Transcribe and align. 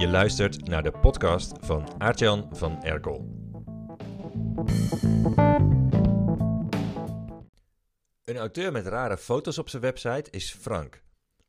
Je 0.00 0.08
luistert 0.08 0.68
naar 0.68 0.82
de 0.82 0.90
podcast 0.90 1.52
van 1.60 2.00
Aartjan 2.00 2.48
van 2.52 2.82
Erkel. 2.82 3.28
Een 8.24 8.36
auteur 8.36 8.72
met 8.72 8.86
rare 8.86 9.18
foto's 9.18 9.58
op 9.58 9.68
zijn 9.68 9.82
website 9.82 10.30
is 10.30 10.52
Frank. 10.52 11.02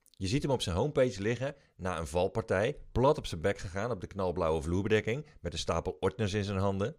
Je 0.10 0.28
ziet 0.28 0.42
hem 0.42 0.52
op 0.52 0.62
zijn 0.62 0.76
homepage 0.76 1.22
liggen 1.22 1.56
na 1.76 2.00
een 2.00 2.08
valpartij, 2.08 2.78
plat 2.92 3.18
op 3.18 3.26
zijn 3.26 3.42
bek 3.42 3.58
gegaan 3.58 3.92
op 3.92 4.02
de 4.02 4.08
knalblauwe 4.08 4.62
vloerbedekking 4.62 5.26
met 5.42 5.54
een 5.54 5.60
stapel 5.60 5.98
ordners 6.00 6.34
in 6.34 6.44
zijn 6.44 6.58
handen. 6.58 6.96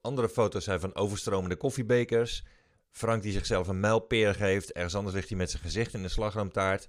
Andere 0.00 0.28
foto's 0.28 0.64
zijn 0.64 0.80
van 0.80 0.94
overstromende 0.94 1.56
koffiebekers. 1.56 2.44
Frank 2.90 3.22
die 3.22 3.32
zichzelf 3.32 3.68
een 3.68 3.80
mijlpeer 3.80 4.34
geeft, 4.34 4.72
ergens 4.72 4.94
anders 4.94 5.14
ligt 5.14 5.28
hij 5.28 5.38
met 5.38 5.50
zijn 5.50 5.62
gezicht 5.62 5.94
in 5.94 6.04
een 6.04 6.10
slagroomtaart. 6.10 6.88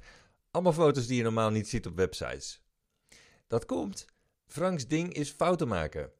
Allemaal 0.52 0.74
foto's 0.74 1.08
die 1.08 1.18
je 1.18 1.24
normaal 1.24 1.50
niet 1.50 1.70
ziet 1.70 1.86
op 1.86 1.96
websites. 1.96 2.62
Dat 3.52 3.66
komt. 3.66 4.06
Franks 4.48 4.88
ding 4.88 5.14
is 5.14 5.30
fouten 5.30 5.68
maken. 5.68 6.12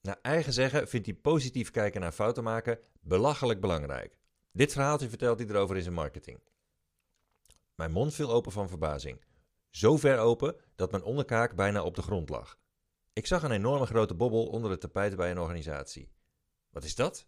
Naar 0.00 0.18
eigen 0.22 0.52
zeggen 0.52 0.88
vindt 0.88 1.06
hij 1.06 1.14
positief 1.14 1.70
kijken 1.70 2.00
naar 2.00 2.12
fouten 2.12 2.44
maken 2.44 2.78
belachelijk 3.00 3.60
belangrijk. 3.60 4.18
Dit 4.52 4.72
verhaaltje 4.72 5.08
vertelt 5.08 5.38
hij 5.38 5.48
erover 5.48 5.76
in 5.76 5.82
zijn 5.82 5.94
marketing. 5.94 6.40
Mijn 7.74 7.90
mond 7.90 8.14
viel 8.14 8.32
open 8.32 8.52
van 8.52 8.68
verbazing. 8.68 9.24
Zo 9.70 9.96
ver 9.96 10.18
open 10.18 10.56
dat 10.76 10.90
mijn 10.90 11.02
onderkaak 11.02 11.54
bijna 11.54 11.82
op 11.82 11.94
de 11.94 12.02
grond 12.02 12.28
lag. 12.28 12.58
Ik 13.12 13.26
zag 13.26 13.42
een 13.42 13.50
enorme 13.50 13.86
grote 13.86 14.14
bobbel 14.14 14.46
onder 14.46 14.70
het 14.70 14.80
tapijt 14.80 15.16
bij 15.16 15.30
een 15.30 15.40
organisatie. 15.40 16.12
Wat 16.70 16.84
is 16.84 16.94
dat? 16.94 17.26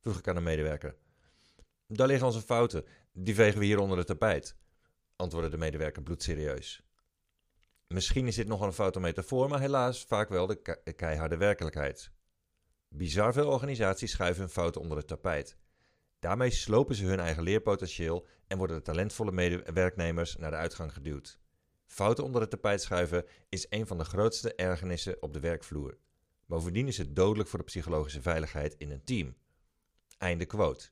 vroeg 0.00 0.18
ik 0.18 0.28
aan 0.28 0.36
een 0.36 0.42
medewerker. 0.42 0.96
Daar 1.86 2.06
liggen 2.06 2.26
onze 2.26 2.40
fouten. 2.42 2.84
Die 3.12 3.34
vegen 3.34 3.58
we 3.58 3.64
hier 3.64 3.78
onder 3.78 3.98
het 3.98 4.06
tapijt, 4.06 4.56
antwoordde 5.16 5.50
de 5.50 5.58
medewerker 5.58 6.02
bloedserieus. 6.02 6.87
Misschien 7.88 8.26
is 8.26 8.34
dit 8.34 8.48
nogal 8.48 8.66
een 8.66 8.72
foute 8.72 9.00
metafoor, 9.00 9.48
maar 9.48 9.60
helaas 9.60 10.04
vaak 10.04 10.28
wel 10.28 10.46
de 10.46 10.92
keiharde 10.96 11.36
werkelijkheid. 11.36 12.10
Bizar 12.88 13.32
veel 13.32 13.50
organisaties 13.50 14.10
schuiven 14.10 14.42
hun 14.42 14.52
fouten 14.52 14.80
onder 14.80 14.96
het 14.96 15.06
tapijt. 15.06 15.56
Daarmee 16.18 16.50
slopen 16.50 16.94
ze 16.94 17.04
hun 17.04 17.20
eigen 17.20 17.42
leerpotentieel 17.42 18.26
en 18.46 18.58
worden 18.58 18.76
de 18.76 18.82
talentvolle 18.82 19.62
werknemers 19.72 20.36
naar 20.36 20.50
de 20.50 20.56
uitgang 20.56 20.92
geduwd. 20.92 21.40
Fouten 21.86 22.24
onder 22.24 22.40
het 22.40 22.50
tapijt 22.50 22.82
schuiven 22.82 23.24
is 23.48 23.66
een 23.68 23.86
van 23.86 23.98
de 23.98 24.04
grootste 24.04 24.54
ergernissen 24.54 25.22
op 25.22 25.32
de 25.32 25.40
werkvloer. 25.40 25.98
Bovendien 26.46 26.86
is 26.86 26.98
het 26.98 27.16
dodelijk 27.16 27.48
voor 27.48 27.58
de 27.58 27.64
psychologische 27.64 28.22
veiligheid 28.22 28.74
in 28.74 28.90
een 28.90 29.04
team. 29.04 29.36
Einde 30.18 30.46
quote. 30.46 30.88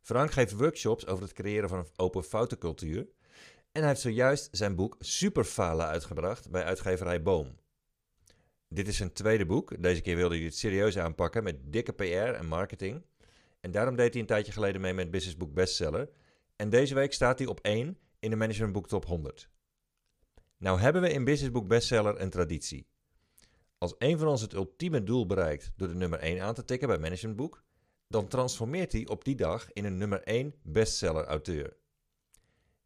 Frank 0.00 0.32
geeft 0.32 0.52
workshops 0.52 1.06
over 1.06 1.22
het 1.22 1.32
creëren 1.32 1.68
van 1.68 1.78
een 1.78 1.88
open 1.96 2.24
foutencultuur 2.24 3.08
en 3.76 3.82
hij 3.82 3.90
heeft 3.90 4.00
zojuist 4.00 4.48
zijn 4.50 4.74
boek 4.74 4.96
Superfalen 4.98 5.86
uitgebracht 5.86 6.50
bij 6.50 6.64
uitgeverij 6.64 7.22
Boom. 7.22 7.56
Dit 8.68 8.88
is 8.88 8.96
zijn 8.96 9.12
tweede 9.12 9.46
boek. 9.46 9.82
Deze 9.82 10.00
keer 10.00 10.16
wilde 10.16 10.36
hij 10.36 10.44
het 10.44 10.56
serieus 10.56 10.98
aanpakken 10.98 11.44
met 11.44 11.72
dikke 11.72 11.92
PR 11.92 12.04
en 12.04 12.46
marketing. 12.46 13.02
En 13.60 13.70
daarom 13.70 13.96
deed 13.96 14.12
hij 14.12 14.20
een 14.20 14.26
tijdje 14.26 14.52
geleden 14.52 14.80
mee 14.80 14.92
met 14.92 15.10
Business 15.10 15.36
Book 15.36 15.54
Bestseller. 15.54 16.08
En 16.56 16.70
deze 16.70 16.94
week 16.94 17.12
staat 17.12 17.38
hij 17.38 17.48
op 17.48 17.60
1 17.60 17.98
in 18.18 18.30
de 18.30 18.36
Management 18.36 18.72
Book 18.72 18.88
Top 18.88 19.04
100. 19.04 19.48
Nou 20.58 20.80
hebben 20.80 21.02
we 21.02 21.12
in 21.12 21.24
Business 21.24 21.52
Book 21.52 21.68
Bestseller 21.68 22.20
een 22.20 22.30
traditie. 22.30 22.86
Als 23.78 23.94
een 23.98 24.18
van 24.18 24.28
ons 24.28 24.40
het 24.40 24.52
ultieme 24.52 25.02
doel 25.02 25.26
bereikt 25.26 25.72
door 25.76 25.88
de 25.88 25.94
nummer 25.94 26.18
1 26.18 26.40
aan 26.40 26.54
te 26.54 26.64
tikken 26.64 26.88
bij 26.88 26.98
Management 26.98 27.36
Book, 27.36 27.64
dan 28.08 28.28
transformeert 28.28 28.92
hij 28.92 29.06
op 29.06 29.24
die 29.24 29.36
dag 29.36 29.72
in 29.72 29.84
een 29.84 29.96
nummer 29.96 30.22
1 30.22 30.54
bestseller 30.62 31.24
auteur. 31.24 31.76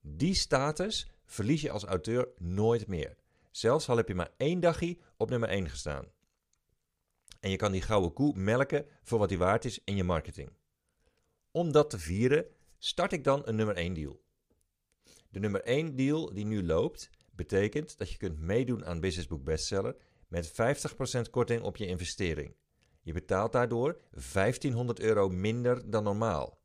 Die 0.01 0.35
status 0.35 1.11
verlies 1.25 1.61
je 1.61 1.71
als 1.71 1.85
auteur 1.85 2.29
nooit 2.39 2.87
meer. 2.87 3.17
Zelfs 3.51 3.89
al 3.89 3.97
heb 3.97 4.09
je 4.09 4.15
maar 4.15 4.31
één 4.37 4.61
dagje 4.61 4.99
op 5.17 5.31
nummer 5.31 5.49
1 5.49 5.69
gestaan. 5.69 6.07
En 7.41 7.51
je 7.51 7.57
kan 7.57 7.73
die 7.73 7.83
gouden 7.83 8.13
koe 8.13 8.37
melken 8.37 8.87
voor 9.03 9.19
wat 9.19 9.29
die 9.29 9.39
waard 9.39 9.65
is 9.65 9.81
in 9.85 9.97
je 9.97 10.05
marketing. 10.05 10.53
Om 11.51 11.73
dat 11.73 11.91
te 11.91 11.99
vieren, 11.99 12.47
start 12.79 13.13
ik 13.13 13.25
dan 13.25 13.43
een 13.45 13.57
nummer 13.57 13.77
1 13.77 13.95
deal. 13.95 14.23
De 15.31 15.39
nummer 15.39 15.63
1 15.63 15.97
deal 15.97 16.35
die 16.35 16.45
nu 16.45 16.65
loopt, 16.65 17.11
betekent 17.33 17.99
dat 17.99 18.11
je 18.11 18.17
kunt 18.17 18.39
meedoen 18.39 18.87
aan 18.87 19.01
Business 19.01 19.29
Book 19.29 19.45
Bestseller 19.45 19.97
met 20.29 20.53
50% 21.27 21.31
korting 21.31 21.63
op 21.63 21.77
je 21.77 21.87
investering. 21.87 22.55
Je 23.01 23.13
betaalt 23.13 23.53
daardoor 23.53 24.01
1500 24.11 25.01
euro 25.01 25.29
minder 25.29 25.91
dan 25.91 26.05
normaal. 26.05 26.60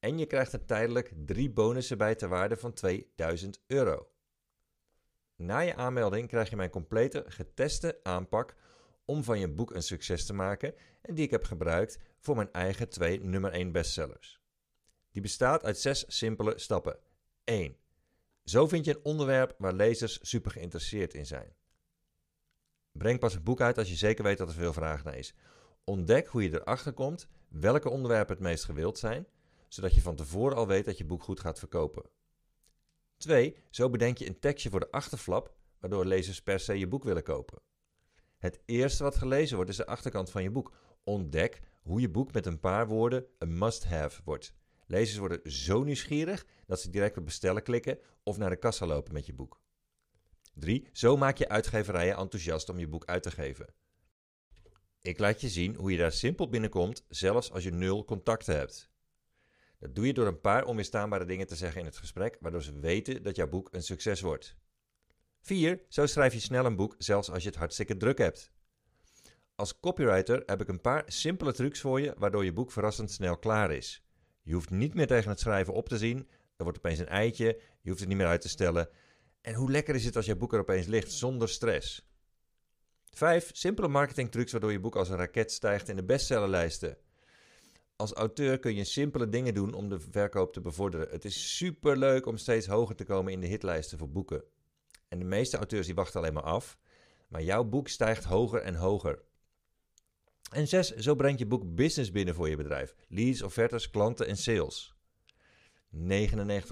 En 0.00 0.18
je 0.18 0.26
krijgt 0.26 0.52
er 0.52 0.64
tijdelijk 0.64 1.12
drie 1.26 1.50
bonussen 1.50 1.98
bij 1.98 2.14
ter 2.14 2.28
waarde 2.28 2.56
van 2.56 2.72
2000 2.72 3.62
euro. 3.66 4.08
Na 5.36 5.58
je 5.58 5.74
aanmelding 5.74 6.28
krijg 6.28 6.50
je 6.50 6.56
mijn 6.56 6.70
complete 6.70 7.24
geteste 7.26 8.00
aanpak 8.02 8.54
om 9.04 9.24
van 9.24 9.38
je 9.38 9.48
boek 9.48 9.74
een 9.74 9.82
succes 9.82 10.26
te 10.26 10.32
maken 10.32 10.74
en 11.02 11.14
die 11.14 11.24
ik 11.24 11.30
heb 11.30 11.44
gebruikt 11.44 11.98
voor 12.18 12.36
mijn 12.36 12.52
eigen 12.52 12.88
twee 12.88 13.20
nummer 13.24 13.52
1 13.52 13.72
bestsellers. 13.72 14.40
Die 15.12 15.22
bestaat 15.22 15.64
uit 15.64 15.78
zes 15.78 16.04
simpele 16.08 16.58
stappen. 16.58 16.98
1. 17.44 17.76
Zo 18.44 18.66
vind 18.66 18.84
je 18.84 18.94
een 18.94 19.04
onderwerp 19.04 19.54
waar 19.58 19.72
lezers 19.72 20.18
super 20.22 20.50
geïnteresseerd 20.50 21.14
in 21.14 21.26
zijn. 21.26 21.54
Breng 22.92 23.18
pas 23.18 23.34
een 23.34 23.42
boek 23.42 23.60
uit 23.60 23.78
als 23.78 23.88
je 23.88 23.96
zeker 23.96 24.24
weet 24.24 24.38
dat 24.38 24.48
er 24.48 24.54
veel 24.54 24.72
vraag 24.72 25.04
naar 25.04 25.16
is. 25.16 25.34
Ontdek 25.84 26.26
hoe 26.26 26.42
je 26.42 26.60
erachter 26.60 26.92
komt 26.92 27.28
welke 27.48 27.90
onderwerpen 27.90 28.34
het 28.34 28.44
meest 28.44 28.64
gewild 28.64 28.98
zijn 28.98 29.26
zodat 29.70 29.94
je 29.94 30.00
van 30.00 30.16
tevoren 30.16 30.56
al 30.56 30.66
weet 30.66 30.84
dat 30.84 30.98
je 30.98 31.04
boek 31.04 31.22
goed 31.22 31.40
gaat 31.40 31.58
verkopen. 31.58 32.10
2. 33.16 33.56
Zo 33.70 33.90
bedenk 33.90 34.18
je 34.18 34.26
een 34.26 34.38
tekstje 34.38 34.70
voor 34.70 34.80
de 34.80 34.90
achterflap, 34.90 35.54
waardoor 35.78 36.04
lezers 36.04 36.42
per 36.42 36.60
se 36.60 36.78
je 36.78 36.88
boek 36.88 37.04
willen 37.04 37.22
kopen. 37.22 37.62
Het 38.38 38.60
eerste 38.64 39.02
wat 39.02 39.16
gelezen 39.16 39.56
wordt 39.56 39.70
is 39.70 39.76
de 39.76 39.86
achterkant 39.86 40.30
van 40.30 40.42
je 40.42 40.50
boek. 40.50 40.76
Ontdek 41.04 41.60
hoe 41.82 42.00
je 42.00 42.10
boek 42.10 42.32
met 42.32 42.46
een 42.46 42.60
paar 42.60 42.88
woorden 42.88 43.26
een 43.38 43.58
must-have 43.58 44.20
wordt. 44.24 44.54
Lezers 44.86 45.18
worden 45.18 45.52
zo 45.52 45.82
nieuwsgierig 45.82 46.46
dat 46.66 46.80
ze 46.80 46.90
direct 46.90 47.16
op 47.16 47.24
bestellen 47.24 47.62
klikken 47.62 47.98
of 48.22 48.38
naar 48.38 48.50
de 48.50 48.56
kassa 48.56 48.86
lopen 48.86 49.12
met 49.12 49.26
je 49.26 49.32
boek. 49.32 49.60
3. 50.54 50.88
Zo 50.92 51.16
maak 51.16 51.36
je 51.36 51.48
uitgeverijen 51.48 52.16
enthousiast 52.16 52.68
om 52.68 52.78
je 52.78 52.88
boek 52.88 53.04
uit 53.04 53.22
te 53.22 53.30
geven. 53.30 53.74
Ik 55.00 55.18
laat 55.18 55.40
je 55.40 55.48
zien 55.48 55.74
hoe 55.74 55.90
je 55.90 55.98
daar 55.98 56.12
simpel 56.12 56.48
binnenkomt, 56.48 57.04
zelfs 57.08 57.52
als 57.52 57.64
je 57.64 57.70
nul 57.70 58.04
contacten 58.04 58.56
hebt. 58.56 58.89
Dat 59.80 59.94
doe 59.94 60.06
je 60.06 60.12
door 60.12 60.26
een 60.26 60.40
paar 60.40 60.64
onweerstaanbare 60.64 61.24
dingen 61.24 61.46
te 61.46 61.56
zeggen 61.56 61.80
in 61.80 61.86
het 61.86 61.96
gesprek, 61.96 62.36
waardoor 62.40 62.62
ze 62.62 62.80
weten 62.80 63.22
dat 63.22 63.36
jouw 63.36 63.48
boek 63.48 63.68
een 63.72 63.82
succes 63.82 64.20
wordt. 64.20 64.56
4. 65.40 65.80
Zo 65.88 66.06
schrijf 66.06 66.32
je 66.32 66.40
snel 66.40 66.64
een 66.64 66.76
boek, 66.76 66.94
zelfs 66.98 67.30
als 67.30 67.42
je 67.42 67.48
het 67.48 67.58
hartstikke 67.58 67.96
druk 67.96 68.18
hebt. 68.18 68.52
Als 69.54 69.80
copywriter 69.80 70.42
heb 70.46 70.60
ik 70.60 70.68
een 70.68 70.80
paar 70.80 71.02
simpele 71.06 71.52
trucs 71.52 71.80
voor 71.80 72.00
je, 72.00 72.14
waardoor 72.18 72.44
je 72.44 72.52
boek 72.52 72.72
verrassend 72.72 73.10
snel 73.10 73.38
klaar 73.38 73.72
is. 73.72 74.04
Je 74.42 74.52
hoeft 74.52 74.70
niet 74.70 74.94
meer 74.94 75.06
tegen 75.06 75.30
het 75.30 75.40
schrijven 75.40 75.74
op 75.74 75.88
te 75.88 75.98
zien, 75.98 76.28
er 76.56 76.64
wordt 76.64 76.78
opeens 76.78 76.98
een 76.98 77.08
eitje, 77.08 77.60
je 77.80 77.88
hoeft 77.88 78.00
het 78.00 78.08
niet 78.08 78.18
meer 78.18 78.26
uit 78.26 78.40
te 78.40 78.48
stellen. 78.48 78.88
En 79.40 79.54
hoe 79.54 79.70
lekker 79.70 79.94
is 79.94 80.04
het 80.04 80.16
als 80.16 80.26
je 80.26 80.36
boek 80.36 80.52
er 80.52 80.60
opeens 80.60 80.86
ligt, 80.86 81.12
zonder 81.12 81.48
stress? 81.48 82.08
5. 83.10 83.50
Simpele 83.52 83.88
marketingtrucs 83.88 84.52
waardoor 84.52 84.72
je 84.72 84.80
boek 84.80 84.96
als 84.96 85.08
een 85.08 85.16
raket 85.16 85.52
stijgt 85.52 85.88
in 85.88 85.96
de 85.96 86.04
bestsellerlijsten. 86.04 86.96
Als 88.00 88.12
auteur 88.12 88.58
kun 88.58 88.74
je 88.74 88.84
simpele 88.84 89.28
dingen 89.28 89.54
doen 89.54 89.74
om 89.74 89.88
de 89.88 90.00
verkoop 90.00 90.52
te 90.52 90.60
bevorderen. 90.60 91.08
Het 91.10 91.24
is 91.24 91.56
super 91.56 91.96
leuk 91.96 92.26
om 92.26 92.36
steeds 92.36 92.66
hoger 92.66 92.96
te 92.96 93.04
komen 93.04 93.32
in 93.32 93.40
de 93.40 93.46
hitlijsten 93.46 93.98
voor 93.98 94.10
boeken. 94.10 94.42
En 95.08 95.18
de 95.18 95.24
meeste 95.24 95.56
auteurs 95.56 95.86
die 95.86 95.94
wachten 95.94 96.20
alleen 96.20 96.32
maar 96.32 96.42
af, 96.42 96.78
maar 97.28 97.42
jouw 97.42 97.64
boek 97.64 97.88
stijgt 97.88 98.24
hoger 98.24 98.62
en 98.62 98.74
hoger. 98.74 99.22
En 100.52 100.68
zes, 100.68 100.94
zo 100.94 101.14
brengt 101.14 101.38
je 101.38 101.46
boek 101.46 101.74
business 101.74 102.10
binnen 102.10 102.34
voor 102.34 102.48
je 102.48 102.56
bedrijf. 102.56 102.94
Leads, 103.08 103.42
offertes, 103.42 103.90
klanten 103.90 104.26
en 104.26 104.36
sales. 104.36 104.94
99% 105.94 105.98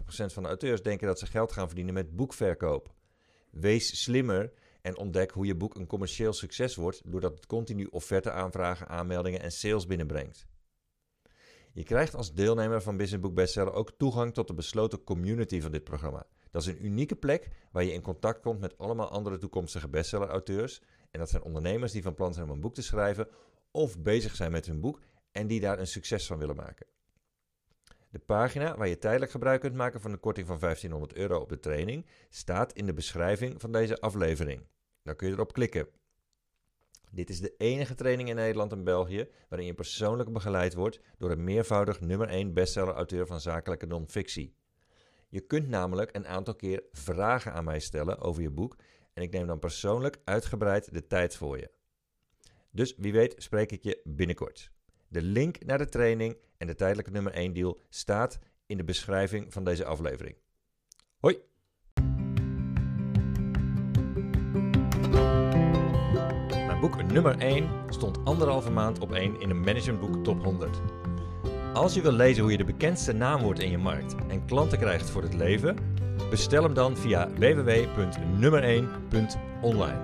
van 0.07 0.43
de 0.43 0.49
auteurs 0.49 0.83
denken 0.83 1.07
dat 1.07 1.19
ze 1.19 1.27
geld 1.27 1.53
gaan 1.53 1.67
verdienen 1.67 1.95
met 1.95 2.17
boekverkoop. 2.17 2.95
Wees 3.51 4.03
slimmer 4.03 4.53
en 4.83 4.97
ontdek 4.97 5.31
hoe 5.31 5.47
je 5.47 5.57
boek 5.57 5.75
een 5.75 5.87
commercieel 5.87 6.33
succes 6.33 6.75
wordt 6.75 7.03
doordat 7.05 7.35
het 7.35 7.47
continu 7.47 7.85
offerte 7.85 8.31
aanvragen, 8.31 8.89
aanmeldingen 8.89 9.43
en 9.43 9.53
sales 9.53 9.87
binnenbrengt. 9.87 10.47
Je 11.79 11.85
krijgt 11.85 12.15
als 12.15 12.35
deelnemer 12.35 12.83
van 12.83 12.97
Business 12.97 13.23
Book 13.23 13.35
Bestseller 13.35 13.73
ook 13.73 13.93
toegang 13.97 14.35
tot 14.35 14.47
de 14.47 14.55
besloten 14.55 15.05
community 15.05 15.61
van 15.61 15.71
dit 15.71 15.85
programma. 15.85 16.27
Dat 16.51 16.63
is 16.63 16.69
een 16.69 16.85
unieke 16.85 17.17
plek 17.17 17.49
waar 17.73 17.85
je 17.85 17.93
in 17.93 18.03
contact 18.03 18.41
komt 18.41 18.61
met 18.61 18.79
allemaal 18.79 19.09
andere 19.09 19.39
toekomstige 19.39 19.89
bestseller-auteurs. 19.89 20.81
En 21.11 21.19
dat 21.19 21.31
zijn 21.31 21.43
ondernemers 21.43 21.93
die 21.93 22.03
van 22.03 22.15
plan 22.15 22.35
zijn 22.35 22.47
om 22.47 22.53
een 22.53 22.61
boek 22.61 22.75
te 22.75 22.83
schrijven 22.83 23.29
of 23.71 23.99
bezig 23.99 24.35
zijn 24.37 24.53
met 24.53 24.67
hun 24.67 24.81
boek 24.81 25.01
en 25.33 25.47
die 25.47 25.61
daar 25.61 25.79
een 25.79 25.87
succes 25.87 26.27
van 26.27 26.39
willen 26.39 26.57
maken. 26.57 26.87
De 28.11 28.19
pagina 28.19 28.77
waar 28.77 28.89
je 28.89 28.99
tijdelijk 28.99 29.31
gebruik 29.31 29.61
kunt 29.61 29.75
maken 29.75 30.01
van 30.01 30.11
de 30.11 30.19
korting 30.19 30.47
van 30.47 30.59
1500 30.59 31.19
euro 31.19 31.41
op 31.41 31.49
de 31.49 31.61
training 31.61 32.07
staat 32.29 32.73
in 32.73 32.87
de 32.87 32.95
beschrijving 32.95 33.61
van 33.61 33.73
deze 33.73 34.01
aflevering. 34.01 34.67
Daar 35.03 35.15
kun 35.15 35.29
je 35.29 35.35
erop 35.35 35.53
klikken. 35.53 35.89
Dit 37.11 37.31
is 37.31 37.41
de 37.41 37.55
enige 37.57 37.95
training 37.95 38.29
in 38.29 38.37
Nederland 38.37 38.73
en 38.73 38.85
België 38.85 39.29
waarin 39.49 39.67
je 39.67 39.75
persoonlijk 39.75 40.33
begeleid 40.33 40.75
wordt 40.75 41.01
door 41.19 41.31
een 41.31 41.45
meervoudig 41.45 42.01
nummer 42.01 42.29
1 42.29 42.53
bestseller-auteur 42.53 43.27
van 43.27 43.41
zakelijke 43.41 43.87
non-fictie. 43.87 44.55
Je 45.29 45.41
kunt 45.41 45.69
namelijk 45.69 46.17
een 46.17 46.27
aantal 46.27 46.55
keer 46.55 46.83
vragen 46.93 47.53
aan 47.53 47.65
mij 47.65 47.79
stellen 47.81 48.19
over 48.19 48.43
je 48.43 48.51
boek 48.51 48.77
en 49.13 49.23
ik 49.23 49.31
neem 49.31 49.47
dan 49.47 49.59
persoonlijk 49.59 50.19
uitgebreid 50.25 50.93
de 50.93 51.07
tijd 51.07 51.37
voor 51.37 51.59
je. 51.59 51.71
Dus 52.71 52.95
wie 52.97 53.13
weet 53.13 53.35
spreek 53.37 53.73
ik 53.73 53.83
je 53.83 54.01
binnenkort. 54.05 54.71
De 55.09 55.23
link 55.23 55.65
naar 55.65 55.79
de 55.79 55.89
training 55.89 56.37
en 56.57 56.67
de 56.67 56.75
tijdelijke 56.75 57.11
nummer 57.11 57.33
1 57.33 57.53
deal 57.53 57.81
staat 57.89 58.39
in 58.67 58.77
de 58.77 58.85
beschrijving 58.85 59.53
van 59.53 59.65
deze 59.65 59.85
aflevering. 59.85 60.37
Hoi! 61.19 61.39
Boek 66.81 67.13
nummer 67.13 67.39
1 67.39 67.69
stond 67.89 68.19
anderhalve 68.25 68.71
maand 68.71 68.99
op 68.99 69.13
1 69.13 69.41
in 69.41 69.51
een 69.51 69.61
managementboek 69.61 70.25
top 70.25 70.45
100. 70.45 70.81
Als 71.73 71.95
je 71.95 72.03
wil 72.03 72.13
lezen 72.13 72.43
hoe 72.43 72.53
je 72.53 72.59
de 72.59 72.65
bekendste 72.65 73.13
naam 73.13 73.43
wordt 73.43 73.61
in 73.61 73.71
je 73.71 73.79
markt 73.79 74.15
en 74.29 74.45
klanten 74.45 74.79
krijgt 74.79 75.11
voor 75.11 75.23
het 75.23 75.35
leven, 75.35 75.77
bestel 76.31 76.63
hem 76.63 76.75
dan 76.75 76.97
via 76.97 77.29
www.nummer1.online. 77.29 79.99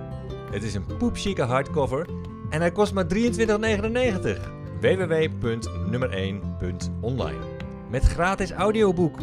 Het 0.51 0.63
is 0.63 0.73
een 0.73 0.85
poepchique 0.97 1.43
hardcover 1.43 2.05
en 2.49 2.61
hij 2.61 2.71
kost 2.71 2.93
maar 2.93 3.05
23,99. 3.13 3.19
www.nummer1.online 4.79 7.43
Met 7.89 8.03
gratis 8.03 8.51
audioboek. 8.51 9.17